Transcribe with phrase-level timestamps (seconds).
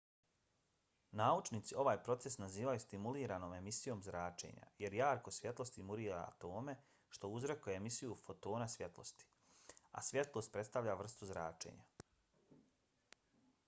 [1.19, 6.75] naučnici ovaj proces nazivaju stimuliranom emisijom zračenja jer jarko svjetlo stimulira atome
[7.17, 9.29] što uzrokuje emisiju fotona svjetlosti
[9.91, 11.89] a svjetlost predstavlja vrstu zračenja